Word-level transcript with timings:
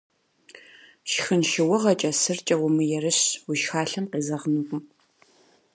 Шхын 1.11 1.41
шыугъэкӏэ, 1.49 2.11
сыркӏэ 2.21 2.55
умыерыщ, 2.65 3.19
уи 3.47 3.57
шхалъэм 3.61 4.05
къезэгъынукъым. 4.11 4.81